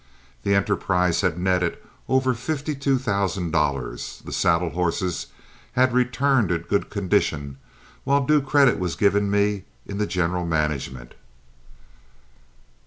[0.41, 1.77] The enterprise had netted
[2.09, 5.27] over fifty two thousand dollars, the saddle horses
[5.73, 7.57] had returned in good condition,
[8.03, 11.13] while due credit was given me in the general management.